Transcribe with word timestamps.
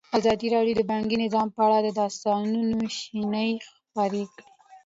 ازادي 0.17 0.47
راډیو 0.55 0.77
د 0.77 0.81
بانکي 0.91 1.15
نظام 1.23 1.47
په 1.55 1.61
اړه 1.65 1.77
د 1.93 1.99
استادانو 2.09 2.87
شننې 2.99 3.49
خپرې 3.67 4.23
کړي. 4.35 4.45